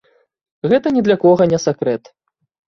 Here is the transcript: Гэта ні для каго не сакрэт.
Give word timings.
Гэта 0.71 0.93
ні 0.95 1.03
для 1.09 1.17
каго 1.27 1.47
не 1.53 1.61
сакрэт. 1.67 2.11